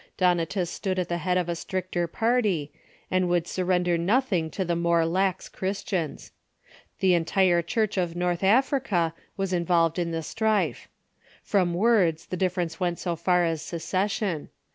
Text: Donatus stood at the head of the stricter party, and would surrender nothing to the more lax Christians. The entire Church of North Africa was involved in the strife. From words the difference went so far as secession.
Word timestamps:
Donatus 0.17 0.71
stood 0.71 0.97
at 0.97 1.09
the 1.09 1.19
head 1.19 1.37
of 1.37 1.45
the 1.45 1.55
stricter 1.55 2.07
party, 2.07 2.71
and 3.11 3.29
would 3.29 3.45
surrender 3.47 3.99
nothing 3.99 4.49
to 4.49 4.65
the 4.65 4.75
more 4.75 5.05
lax 5.05 5.47
Christians. 5.47 6.31
The 7.01 7.13
entire 7.13 7.61
Church 7.61 7.97
of 7.97 8.15
North 8.15 8.43
Africa 8.43 9.13
was 9.37 9.53
involved 9.53 9.99
in 9.99 10.09
the 10.09 10.23
strife. 10.23 10.87
From 11.43 11.75
words 11.75 12.25
the 12.25 12.35
difference 12.35 12.79
went 12.79 12.97
so 12.97 13.15
far 13.15 13.45
as 13.45 13.61
secession. 13.61 14.49